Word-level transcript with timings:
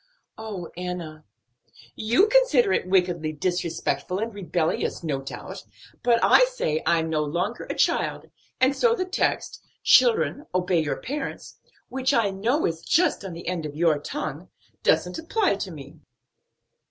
"Oh, 0.39 0.71
Enna!" 0.75 1.25
"You 1.93 2.25
consider 2.25 2.73
it 2.73 2.87
wickedly 2.89 3.33
disrespectful 3.33 4.17
and 4.17 4.33
rebellious 4.33 5.03
no 5.03 5.21
doubt, 5.21 5.63
but 6.01 6.19
I 6.23 6.45
say 6.45 6.81
I'm 6.87 7.07
no 7.07 7.23
longer 7.23 7.65
a 7.65 7.75
child, 7.75 8.31
and 8.59 8.75
so 8.75 8.95
the 8.95 9.05
text, 9.05 9.63
'Children 9.83 10.47
obey 10.55 10.79
your 10.81 10.97
parents' 10.99 11.59
which 11.89 12.15
I 12.15 12.31
know 12.31 12.65
is 12.65 12.81
just 12.81 13.23
on 13.23 13.33
the 13.33 13.47
end 13.47 13.63
of 13.67 13.75
your 13.75 13.99
tongue 13.99 14.49
doesn't 14.81 15.19
apply 15.19 15.57
to 15.57 15.69
me." 15.71 15.99